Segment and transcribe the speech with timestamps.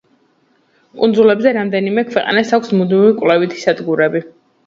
[1.01, 4.23] კუნძულებზე რამდენიმე ქვეყანას აქვს მუდმივი კვლევითი სადგურები.